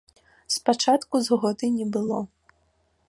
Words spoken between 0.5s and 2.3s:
Спачатку згоды не было.